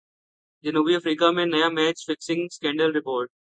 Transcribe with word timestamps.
جنوبی 0.63 0.95
افریقہ 0.95 1.31
میں 1.31 1.45
نیا 1.45 1.67
میچ 1.69 2.05
فکسنگ 2.07 2.47
سکینڈل 2.51 2.95
رپورٹ 2.95 3.29